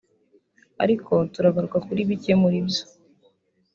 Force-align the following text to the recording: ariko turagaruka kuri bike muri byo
ariko 0.83 1.13
turagaruka 1.33 1.77
kuri 1.85 2.01
bike 2.09 2.33
muri 2.41 2.57
byo 2.67 2.83